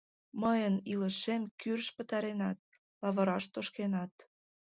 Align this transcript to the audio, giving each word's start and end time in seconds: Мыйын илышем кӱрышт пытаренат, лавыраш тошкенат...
Мыйын 0.41 0.75
илышем 0.91 1.43
кӱрышт 1.59 1.91
пытаренат, 1.97 2.57
лавыраш 3.01 3.45
тошкенат... 3.53 4.13